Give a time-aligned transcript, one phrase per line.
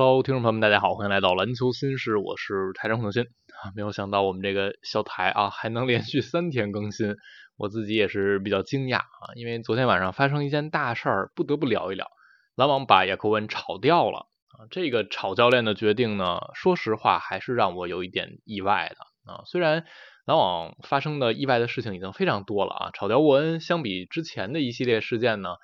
[0.00, 3.68] Hello，听众朋友们，大家好，欢迎来到篮球新事，我是台长孔德新啊。
[3.76, 7.16] 没有想到我们这个小台啊还能连续三天更新，
[7.58, 12.06] 我自己也是比较惊讶啊，因为昨天晚上发生一件大事儿，不得不聊一聊。
[12.54, 19.42] 篮网把亚科文炒掉了啊，这个炒教练的决定呢，说实话还是让我有一点意外的啊。
[19.44, 19.84] 虽然
[20.24, 25.56] 篮网发生的意外的事情已经非常多了啊，炒掉沃恩相比之前的一系列事件呢，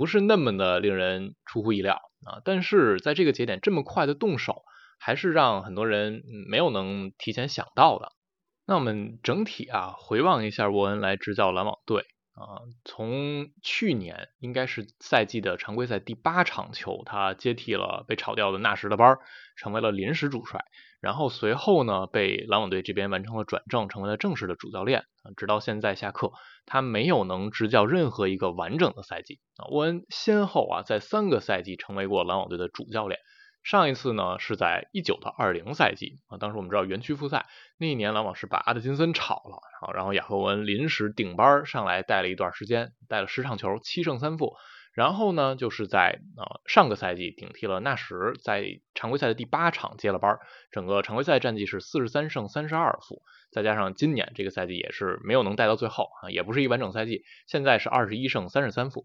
[0.00, 2.00] 不是那么的令人出乎意料。
[2.24, 4.62] 啊，但是在这个节点这么快的动手，
[4.98, 8.12] 还是让很多人没有能提前想到的。
[8.66, 19.18] 那我们整体啊回望一下沃恩来执教篮网队啊，从去年应该是赛季的常规赛第八场球，他接替了被炒掉的纳什的班，
[19.56, 20.64] 成为了临时主帅。
[21.00, 25.04] 然后随后呢，被篮网队这边完成了转正，成为了正式的主教练。
[25.36, 26.32] 直到现在下课，
[26.66, 29.68] 他没有能执教任何一个完整的赛季啊。
[29.70, 33.18] 沃恩先后啊在三个赛季成为过篮网队的主教练。
[33.62, 37.46] 上一次呢是在一九到二零赛季啊，当时我们知道园区复赛
[37.78, 44.56] 那一年，篮网是把阿德金森炒了啊，然后亚赫文临时顶班上来带了一段时间，带了十场球，七胜三负。
[44.92, 50.38] 然后呢，就是在呃上个赛季顶替了纳什，在常规赛的第八场接了班，
[50.72, 59.04] 整个常规赛战绩是四十三胜三十二负，再加上今年这个赛季也是没有能带到最后啊，也不是一完整赛季，现在是二十一胜三十三负。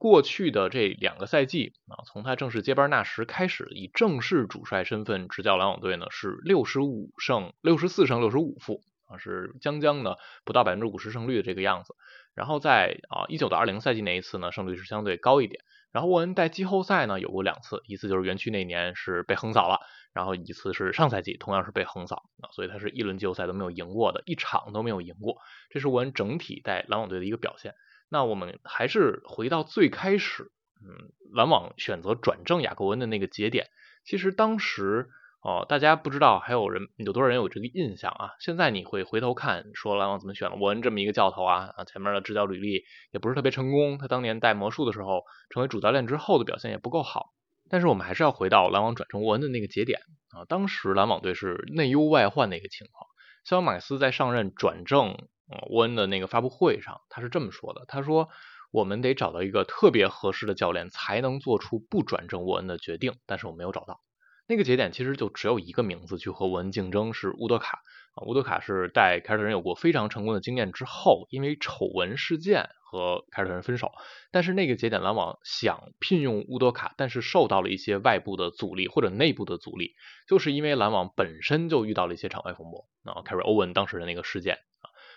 [0.00, 11.94] 过去的这两个赛季啊，从他正式接班纳什开始，以正式主帅身份执教篮网队呢，是六十五胜六十四胜六十五负啊，是将将的不到百分之五十胜率的这个样子。
[12.34, 15.62] 然后在啊一九到二零赛季那一次呢，胜率是相对高一点。
[15.92, 19.80] 然后沃恩带季后赛呢有过两次，一次就是园区那年是被横扫了，
[20.14, 25.36] 然后一次是上赛季同样是被横扫啊，所以他是一轮季后赛都没有赢过的，一场都没有赢过。
[25.68, 27.74] 这是沃恩整体带篮网队的一个表现。
[28.10, 30.50] 那我们还是回到最开始，
[30.84, 33.68] 嗯，篮网选择转正雅各文的那个节点，
[34.04, 35.08] 其实当时。
[35.42, 38.32] 哦，大家不知道还有人有多少人有这个印象啊？
[38.40, 41.70] 现在你会回头看，说篮网怎么选了沃恩这么一个教头啊？
[41.78, 47.30] 啊，前面的执教履历也不是特别成功，他当年带魔术的时候成为主教练之后的表现也不够好。
[47.70, 50.00] 但是我们还是要回到篮网转成沃恩的那个节点
[50.36, 53.06] 啊，当时篮网队是内忧外患的一个情况。
[53.46, 55.26] 肖恩马克斯在上任转正
[55.70, 58.28] 沃恩的那个发布会上，他是这么说的：他说
[58.72, 64.00] 我们得找到一个特别合适的教练，才能做出不转正沃恩的决定，但是我没有找到。
[64.46, 67.82] 那个节点其实就只有一个名字去和沃恩竞争，是乌德卡
[68.14, 68.26] 啊。
[68.26, 73.92] 乌德卡是带凯尔特人有过非常成功的经验之后，因为丑闻事件和凯尔特人分手。
[74.32, 79.94] 但是那个节点，篮网想聘用乌德卡，但是受到了一些外部的阻力或者内部的阻力，
[80.26, 84.58] 就是因为篮网本身就遇到了一些场外风波啊，凯瑞欧文当时的那个事件，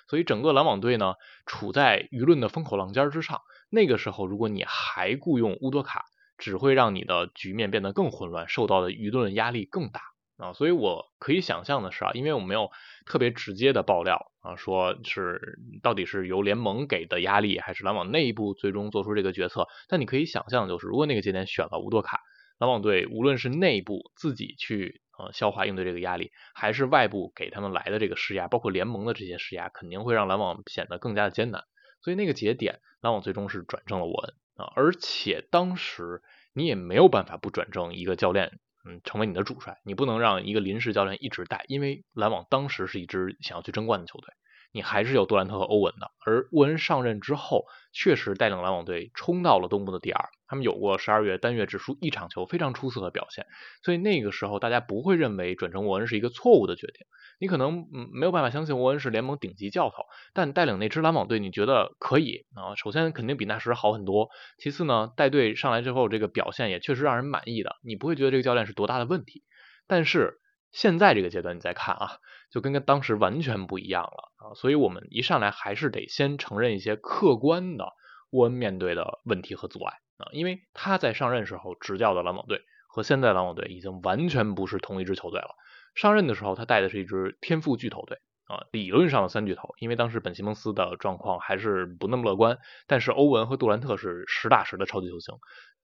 [0.08, 1.16] 所以整个篮网队呢
[1.46, 3.42] 处在舆论的风口浪尖之上。
[3.70, 6.06] 那个时候，如果你还雇佣乌多卡，
[6.38, 10.02] 只会让你的局面变得更混乱，受到的舆论压力更大
[10.38, 10.54] 啊！
[10.54, 12.70] 所以我可以想象的是啊，因为我没有
[13.06, 19.68] 特别直接的爆料啊，说是到底是由联盟给的压力，还是篮网内部最终做出这个决策。
[19.88, 22.20] 但你可以想象，就是如果那个节点选了乌多卡，
[22.58, 31.64] 篮网队无论是内部自己去呃消化应对这个压力，还是外部给他们来的这个施压，包括联盟的这些施压，肯定会让篮网显得更加的艰难。
[32.02, 34.34] 所以那个节点，篮网最终是转正了沃恩。
[34.56, 36.22] 啊，而且当时
[36.54, 44.32] 你也没有办法不转正一个教练，嗯，成为你的主帅，你不能让一个临时教练一直带，因为篮网当时是一支想要去争冠的球队。
[44.74, 50.30] 你还是有杜兰特和欧文的，而沃恩上任之后，确实带领篮网队冲到了东部的第二。
[50.48, 53.46] 他们有过十二月单月只输一场球非常出色的表现，
[53.84, 57.06] 所以那个时候大家不会认为转成沃恩是一个错误的决定。
[57.40, 60.04] 你可能嗯没有办法相信沃恩是联盟顶级教头，
[60.34, 62.76] 但带领那支篮网队，你觉得可以啊？
[62.76, 69.44] 首先肯定比那时好很多，其次呢，带队上来之后这个表现也确实让人满意的，你不会觉得这个教练是多大的问题。
[69.88, 70.40] 但是
[70.72, 72.10] 现在这个阶段你再看啊。
[72.54, 77.94] 就跟跟当时完全不一样了啊，所以我们一上来还是得先承认一些客观的
[78.30, 85.56] 沃恩面对的问题和阻碍啊，因为他在上任时候执教的篮网队和现在篮网队已经完全不是同一支球队了。
[85.96, 92.58] 上任的时候他带的是一支天赋巨头队啊，理论上的三巨头，因为当时本西蒙斯的状况还是不那么乐观，
[92.88, 95.36] 但是欧文和杜兰特是实打实的超级球星。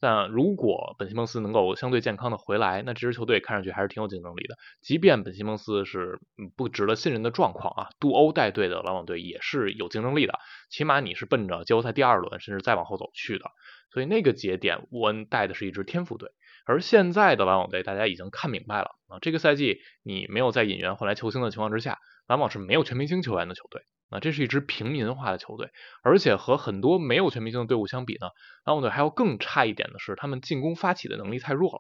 [0.01, 4.55] 但如果本西蒙斯能够相对健康的回来，那这支球队看上去还是挺有竞争力的。
[4.81, 6.21] 即便本西蒙斯是
[6.55, 10.39] 不值得信任的状况啊，杜欧带队的篮网队也是有竞争力的。
[10.69, 13.51] 起码你是奔着季后赛第二轮甚至再往后走去的。
[13.91, 16.29] 所以那个节点，沃恩带的是一支天赋队，
[16.69, 23.81] 而现在的篮网队大家已经看明白了啊，这个赛季你没有在引援换来球星的情况之下，篮网是没有全明星球员的球队。
[24.11, 25.71] 啊，这是一支平民化的球队，
[26.03, 28.27] 而且和很多没有全明星的队伍相比呢，
[28.65, 31.79] 篮网队还要更差一点的是，他们进攻发起的能力太弱了。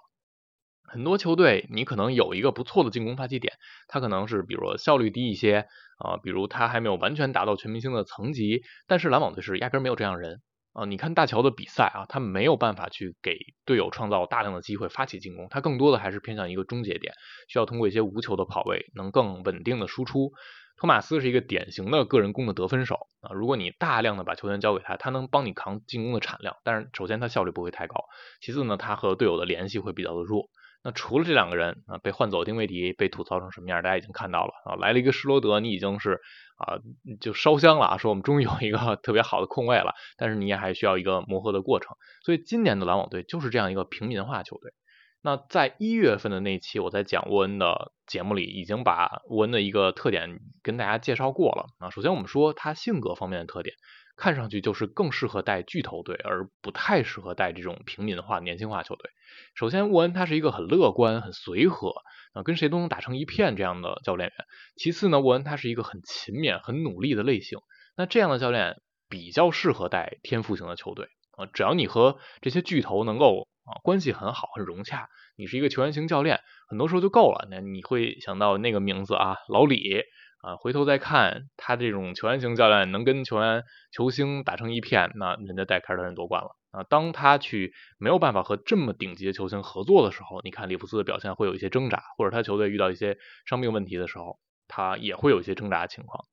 [0.83, 3.53] 很多球队你可能有一个不错的进攻发起点，
[3.87, 5.67] 他可能是比如效率低一些
[5.99, 10.41] 啊，比如他还没有完全达到全明星的层级，但是篮网队是压根没有这样人。
[10.79, 17.13] 啊，你看大乔的比赛啊，他没有办法去给队友创造大量的机会发起进攻，他更多的还是偏向一个终结点，
[17.49, 20.31] 需要通过一些无球的跑位，能更稳定的输出。
[20.77, 28.05] 托马斯是一个典型的个人攻的得分手啊，如果你大量的把球权交给他，他能帮你扛进攻的产量，但是首先他效率不会太高，
[28.39, 30.49] 其次呢，他和队友的联系会比较的弱。
[30.83, 36.21] 那除了这两个人啊，被换走丁威迪被吐槽成什么样，大家已经看到了啊，来了一个施罗德，你已经是
[36.57, 36.79] 啊
[37.19, 44.73] 就烧香了啊，说我们终于有一个特别好的控卫了，但是你也还需要一个磨合的过程，所以今年的篮网队就是这样一个平民化球队。
[45.21, 53.75] 那在一月份的那期我在讲沃恩的节目里，已经把沃恩的一个特点跟大家介绍过了啊，首先我们说他性格方面的特点。
[54.21, 59.09] 看上去就是更适合带巨头队，而不太适合带这种平民化、年轻化球队。
[59.55, 61.93] 首先，沃恩他是一个很乐观、很随和
[62.33, 64.45] 啊，跟谁都能打成一片这样的教练员。
[64.75, 67.59] 其次呢，沃恩他是一个很勤勉、很努力的类型。
[67.95, 71.07] 那这样的教练比较适合带天赋型的球队
[71.37, 77.47] 啊，只要你和这些巨头能够啊关系很好、很融洽，你是一个球员型教练，很多时候就够了。
[77.49, 80.03] 那你会想到那个名字啊，老李。
[80.41, 86.83] 啊，回头再看他这种球员型教练能跟球员球星打成一片，那人家带凯尔特人夺冠了啊。
[86.83, 94.39] 当他去没有办法和这么顶级的球星合作的时候，你看里弗斯的表现会有一些挣扎，或者他球队遇到一些伤病问题的时候，
[94.69, 96.23] 他也会有一些挣扎的情况。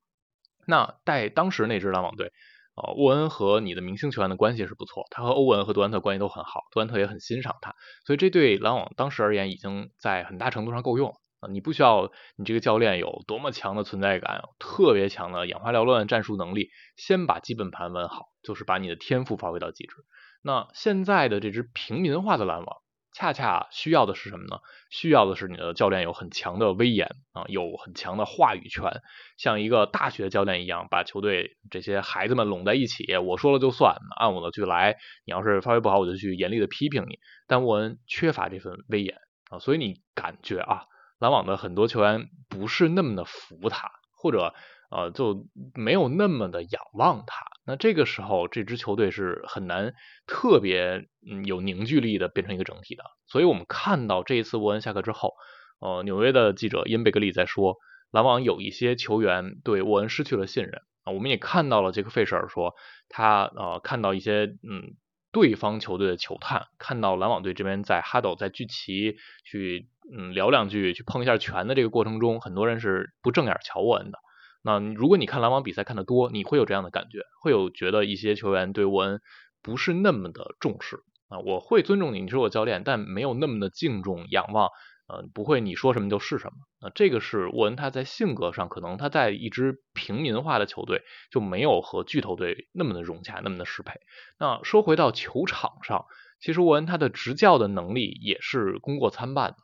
[0.68, 2.32] 那带当时那支篮网队，
[2.76, 7.74] 呃，沃恩和你的明星球员的关系是不错，他和欧文和杜兰特关系都很好，杜兰特也很欣赏他，
[8.04, 11.14] 所以这对篮网当时而言已经在很大程度上够用了。
[11.40, 19.96] 啊，你不需要你这个教练有多么强的存在感，特别强的眼花缭乱战术能力，先把基本盘稳好，就是把你的天赋发挥到极致。
[20.42, 22.78] 那现在的这支平民化的篮网，
[23.16, 24.60] 恰恰需要的是什么呢？
[24.90, 29.00] 需要的是你的教练有很强的威严啊，有很强的话语权，
[29.38, 34.98] 像一个大学教练一样，把球队这些孩子们拢在一起，我说了就算，按我的去来。
[35.24, 37.18] 你要是发挥不好，我就去严厉的批评你。
[37.46, 39.16] 但沃恩缺乏这份威严
[39.48, 40.82] 啊，所以你感觉啊。
[41.18, 44.52] 篮网的很多球员不是那么的服他，或者
[44.90, 47.46] 呃就没有那么的仰望他。
[47.66, 49.92] 那这个时候，这支球队是很难
[50.26, 53.04] 特别嗯有凝聚力的变成一个整体的。
[53.26, 55.34] 所以我们看到这一次沃恩下课之后，
[55.80, 57.76] 呃，纽约的记者因贝格利在说，
[58.10, 61.12] 篮网有一些球员对沃恩失去了信任啊。
[61.12, 62.74] 我们也看到了杰克费舍尔说，
[63.08, 64.96] 他呃看到一些嗯。
[65.32, 74.18] 对方球队的球探看到篮网队这边在哈斗在聚齐去嗯聊两句去碰一下拳的这个过程中，很多人是不正眼瞧沃恩的。
[74.66, 79.20] 那如果你看篮网比赛看得多，你会有这样的感觉，会有觉得一些球员对沃恩
[79.62, 81.38] 不是那么的重视啊。
[81.38, 84.70] 我会尊重你，你是我教练，但没有那么的敬重仰望。
[85.06, 86.54] 呃，不会，你说什么就是什么。
[86.80, 94.00] 那这个是沃恩他在性格上，可能他在一支平民化的球队就没有和巨头队那么的融洽，那么的适配。
[94.40, 96.06] 那说回到球场上，
[96.40, 99.56] 其实沃恩他的执教的能力也是功过参半的。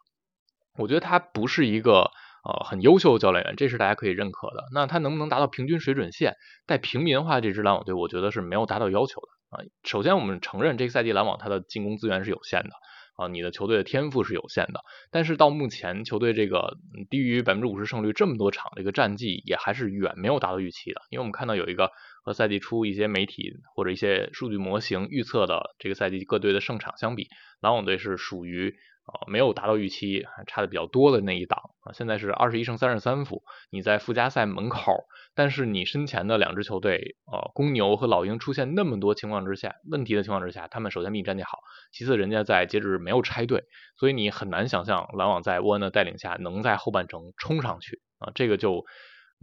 [0.78, 2.12] 我觉得他不是一个
[2.44, 4.64] 呃很优秀的教练员，这是大家可以认可的。
[4.72, 9.64] 那他能不能达到平均水准线，带平民化这支篮网队，我觉得是没有达到要求的啊。
[9.84, 12.70] 首先，我们承认这个赛季篮网他的进攻资源是有限的。
[13.14, 14.80] 啊，你的球队的天赋是有限的，
[15.10, 16.78] 但是到目前球队这个
[17.10, 21.02] 低于百分之五十胜率这么多场这个战绩，也还是远没有达到预期的。
[21.10, 21.90] 因为我们看到有一个
[22.24, 27.28] 和赛季初一些媒体或者一些数据模型预测的这个赛季各队的胜场相比，
[27.60, 28.74] 篮网队是属于。
[29.04, 35.04] 啊，没有达到预期，还差的比较多的那一档啊，现在是二十一胜三十三负，你在附加赛门口，
[35.34, 41.58] 但是你身前的两支球队，呃，公牛和老鹰出现那么多情况之下，问题的情况之下，他们首先比你战绩好，
[41.92, 43.64] 其次人家在截止没有拆队，
[43.96, 48.84] 所以你很难想象篮网在沃恩的带领下能在后半程冲上去啊，这个就。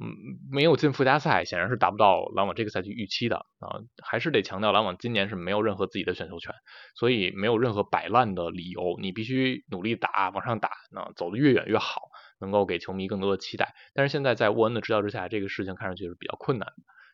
[0.01, 3.83] 嗯，没有进附加赛，显然是达不到篮网这个赛季预期的啊。
[4.01, 6.53] 还是得强调，篮网今年是没有任何自己的选秀权，
[6.95, 8.97] 所以没有任何摆烂的理由。
[9.01, 12.03] 你必须努力打，往上打，那走得越远越好，
[12.39, 13.73] 能够给球迷更多的期待。
[13.93, 16.71] 但是现在在沃恩的指导之下，这个事情看上去是比较困难。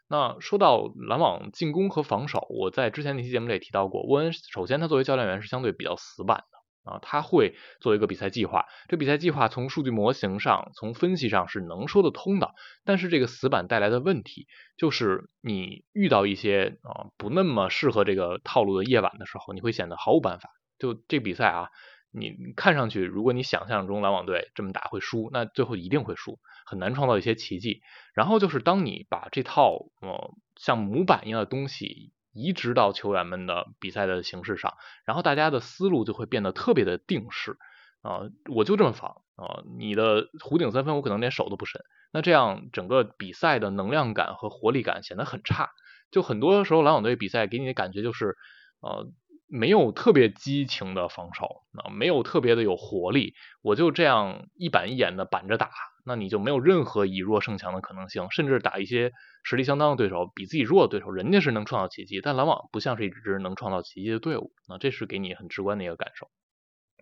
[0.08, 6.55] 那说到篮网进攻和防守，我在之前那期节目里也提到过，沃恩首先他作为教练员是相对比较死板的。
[6.86, 12.54] 啊，他会做一个比赛计划，这比赛计划从数据模型上、从分析上是能说得通的。
[12.84, 20.50] 但是这个死板带来的问题，就是你遇到一些啊不那么适合这个套路的夜晚的时候，你会显得毫无办法。
[20.78, 21.70] 就这比赛啊，
[22.12, 27.82] 你看上去，如果你想象中篮网队这么打会输，那最后一定会输，很难创造一些奇迹。
[28.14, 32.12] 然后就是当你把这套呃像模板一样的东西。
[32.36, 34.76] 移植到球员们的比赛的形式上，
[35.06, 37.58] 然后大家的思路就会变得特别的定式。
[38.02, 41.82] 啊，我就这么防啊，你的弧顶三分我可能连手都不伸，
[42.14, 45.72] 那这样整个比赛的能量感和活力感显得很差。
[46.12, 48.38] 就很多时候篮网队比赛给你的感觉就是，
[48.80, 49.10] 呃，
[49.48, 55.72] 没有特别激情的防守啊，没有特别的有活力，我就这样一板一眼的板着打，
[56.06, 59.12] 那你就没有任何以弱胜强的可能性，甚至打一些
[59.44, 66.30] 实力相当的对手，比自己弱的对手，人家是能创造奇迹，但篮网不像是一支能创造奇迹的队伍，那这是给你很直观的一个感受。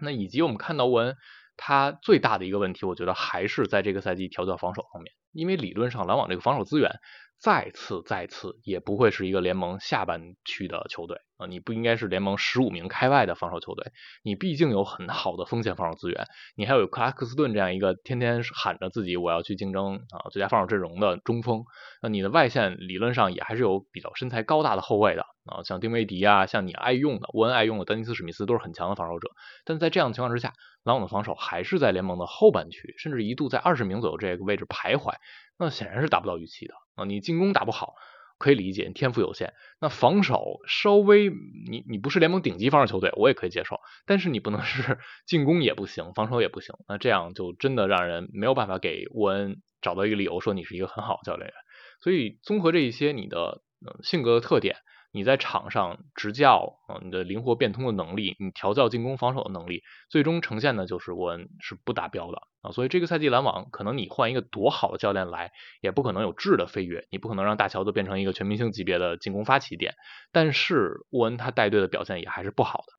[0.01, 1.15] 那以及我们看到沃恩，
[1.57, 6.99] 他最大的一个问题，我觉得还是在这个赛季调教防守方面，因为理论上篮网这个防守资源
[7.43, 11.17] 再次再次也不会是一个联盟下半区的球队。
[11.35, 13.91] 啊，你不应该是联盟十五名开外的防守球队，
[14.23, 21.65] 你毕竟有很好的锋线防守资源，你还有克拉克斯顿这样一个天天喊着自己我要去竞争啊最佳防守阵容的中锋，
[22.01, 25.25] 那你的外线理论上也还是有比较身材高大的后卫的。
[25.45, 29.27] 啊，像丁威迪啊，像你爱用的沃恩爱用的丹尼斯史密斯都是很强的防守者，
[29.65, 35.15] 但在这样的情况之下，篮网的防守还是在联盟的后半区，甚至一度在二十名左右这个位置徘徊，
[35.59, 37.05] 那显然是达不到预期的啊。
[37.05, 37.95] 你进攻打不好
[38.37, 51.53] 可以理解，你天赋有限，那防守稍微你你不是联盟顶级防守球队，我也可以接受，但是你不能是进攻也不行，防守也不行，那这样就真的让人没有办法给沃恩找到一个理由说你是一个很好的教练员。
[52.01, 53.61] 所以综合这一些你的
[54.03, 54.75] 性格的特点。
[55.15, 62.71] 你在场上执教啊，你的灵活变通的能力，你调教进攻防守的能力，最终呈现的就是沃恩是不达标的啊。
[62.71, 65.51] 所以这个赛季篮网可能你换一个多好的教练来，
[65.81, 69.93] 也不可能有质的飞跃，你不可能让大乔都变成一个全明星级别的进攻发起点。
[70.31, 72.93] 但是沃恩他带队的表现也还是不好的。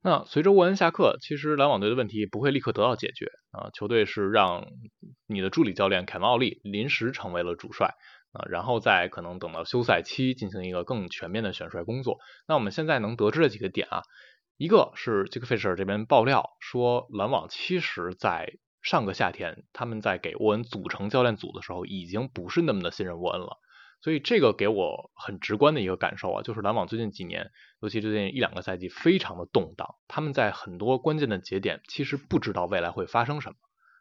[0.00, 3.68] 那随着沃恩下课，其实篮网队的问题不会立刻得到解决啊。
[3.74, 4.64] 球队是让
[5.26, 7.94] 你的助理教练凯文奥利临时成为了主帅。
[8.30, 12.18] 啊，然后再可能等到休赛期进行一个更全面的选帅工作。
[12.46, 14.02] 那我们现在能得知的几个点啊，
[14.58, 18.52] 一个是杰克费舍尔这边爆料说，篮网其实在
[18.88, 23.58] 上个夏天他们在给沃恩组成教练组的时候，已经不是那么的信任沃恩了。
[24.00, 27.50] 所以这个给我很直观的一个感受啊，就是篮网最近几年，
[27.82, 29.96] 尤其最近一两个赛季，非常的动荡。
[30.08, 33.56] 他们在很多关键的节点，其实不知道未来会发生什么。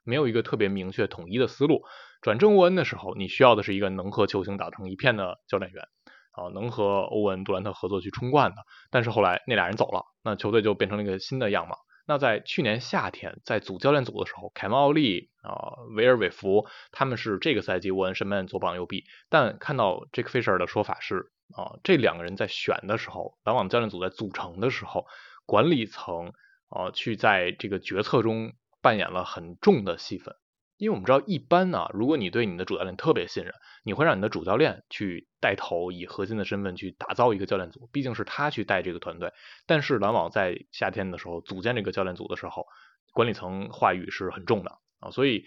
[0.06, 1.82] 没有一个特别明确统一的思路。
[2.22, 5.84] 转正沃恩的时候，你需要的是一个能和球星打成一片的教练员，
[6.32, 8.58] 啊，能和欧文、杜兰特合作去冲冠的。
[8.90, 11.78] 但是后来那俩人走了，那球队就变成了一个新的样貌。
[12.08, 19.04] 那在去年夏天在组教练组的时候，凯文奥利啊、维尔韦弗他们是这个赛季沃恩身边左膀右臂。
[19.30, 25.06] 但看到这个费舍尔的说法是啊，这两个人在选的时候，篮网教练组在组成的时候，
[25.46, 26.34] 管理层
[26.70, 28.54] 啊去在这个决策中。
[28.80, 30.36] 扮演了很重的戏份，
[30.78, 33.54] 因为我们知道，一般呢，如果你对你的主教练特别信任，
[33.84, 39.34] 你会让你的主教练去带头，以核心的身份去打造一个教练组，毕竟是他去带这个团队。
[39.66, 42.66] 但是篮网在夏天的时候组建这个教练组的时候，
[43.14, 45.46] 管理层话语是很重的啊，所以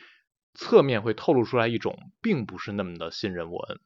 [0.54, 3.78] 侧面会透露出来一种并不是那么的信任沃恩。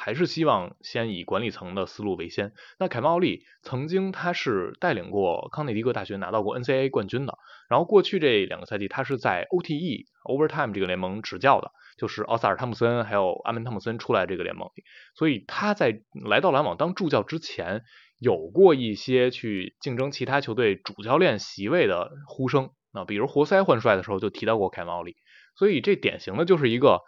[0.00, 2.52] 还是希望先以管理层的思路为先。
[2.78, 7.36] 那凯文奥利曾经他是带领过康涅狄格大学拿到过 NCAA 冠军的，
[7.68, 14.70] 然后过去这两个赛季他是在 OTE Overtime 这个联盟执教的，就是奥萨尔汤姆森还有阿门汤姆森出来这个联盟，
[15.16, 17.82] 所以他在来到篮网当助教之前，
[18.20, 25.16] 有过一些去竞争其他球队主教练席位的呼声那，比如活塞换帅的时候就提到过凯文奥利，
[25.56, 27.00] 所以这典型的就是一个。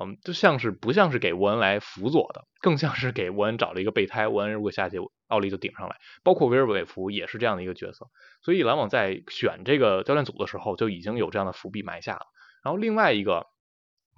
[0.00, 4.28] 嗯，就像是不像是给沃恩来辅佐的，更像是给沃恩找了一个备胎。
[4.28, 5.96] 沃恩如果下去，奥利就顶上来。
[6.22, 8.06] 包括威尔韦弗也是这样的一个角色。
[8.42, 12.26] 所以篮网在选这个教练组的时候就已经有这样的伏笔埋下了。
[12.62, 13.46] 然后另外一个。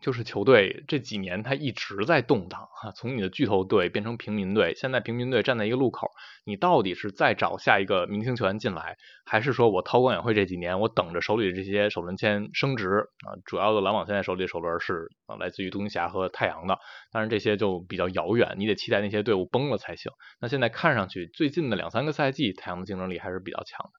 [0.00, 6.08] 就是球队这几年他一直在动荡哈，从你的巨头队变成平民队，现在平民队站在一个路口，
[6.44, 13.36] 你到底是再找下一个明星球员进来，还是说我韬光养晦这几年，我等着手里的这些首轮签升值啊？
[13.44, 16.78] 主要的篮网现在手里的首轮是啊来自于独行侠和太阳的，
[17.12, 20.12] 当然这些就比较遥远，你得期待那些队伍崩了才行。
[20.40, 23.92] 那现在看上去最近的两三个赛季，太阳的竞争力还是比较强的，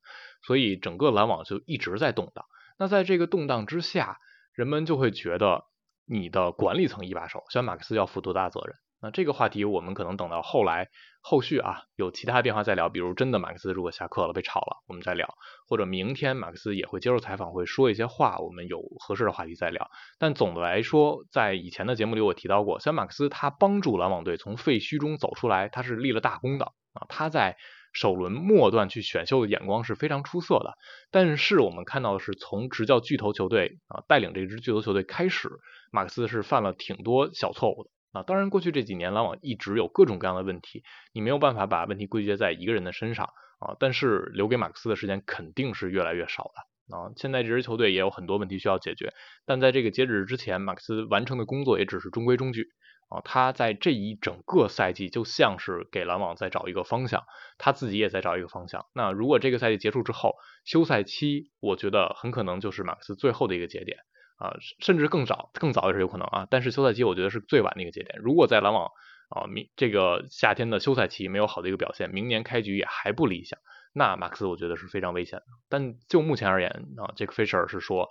[0.45, 2.45] 所以整个篮网就一直在动荡。
[2.79, 4.17] 那在这个动荡之下，
[4.53, 5.65] 人们就会觉得。
[6.11, 8.75] 你的管理层一把手，小马克思要负多大责任？
[9.01, 10.89] 那这个话题我们可能等到后来
[11.21, 12.89] 后续啊有其他变化再聊。
[12.89, 15.25] 比如真的马克思如果下课了被炒了，我们再聊；
[15.69, 19.89] 或者明天马克思也会接受采访，会说一些话，我们有合适的话题再聊。
[20.19, 27.07] 但总的来说，在以前的节目里我提到过，小马克思他帮助篮网队从废墟中走出来，他是立了大功的啊！
[27.07, 27.55] 他在
[27.93, 30.73] 首轮末段去选秀的眼光是非常出色的。
[31.09, 35.49] 但是我们看到的是，从执教巨头球队啊带领这支巨头球队开始。
[35.91, 40.83] 马克思是犯了挺多小错误的啊，当然过去这几年篮网一直有各种各样的问题，
[41.13, 43.25] 你没有办法把问题归结在一个人的身上
[43.59, 46.97] 啊，但是留给马克思的时间肯定是越来越少的。
[46.97, 47.11] 啊。
[47.15, 49.13] 现在这支球队也有很多问题需要解决，
[49.45, 52.67] 但在这个截止日之前，马克思完成的工作也只是中规中矩
[53.07, 53.21] 啊。
[53.23, 57.23] 他在这一整个赛季就像是给篮网在找一个方向，
[57.57, 58.87] 他自己也在找一个方向。
[58.93, 63.99] 那如果这个赛季结束之后，休赛期，我觉得很可能就是马克思最后的一个节点
[64.41, 66.47] 啊，甚至更早，更早也是有可能啊。
[66.49, 68.19] 但是休赛期我觉得是最晚的一个节点。
[68.19, 68.89] 如果在篮网
[69.29, 73.59] 啊明这个夏天的休赛期没有好的一个表现，明年开局也还不理想。
[73.93, 78.09] 那马克思我觉得是非常危险的，但就目前而言啊，这个 Fisher 是说，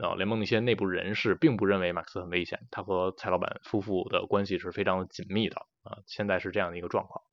[0.00, 7.24] 啊联盟一些内部人士并不认为马克思很危险，他和蔡老板夫妇的关系是非常紧密的啊，现在是这样的一个状况。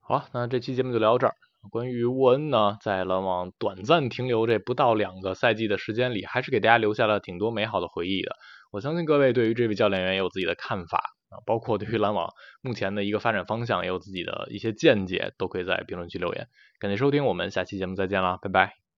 [0.00, 1.34] 好，那这期节目就聊到这儿。
[1.68, 8.36] 关于沃恩呢，在篮网短暂停留这不到两个赛季的时间里，还是给大家留下了挺多美好的回忆的。
[8.70, 11.16] 我相信各位对于这位教练员也有自己的看法。
[11.30, 12.28] 啊，包括对于篮网
[12.60, 16.48] 目前的一个发展方向，也有自己的一些见解，都可以在评论区留言。
[16.80, 18.89] 感谢收听，我们下期节目再见啦，拜拜。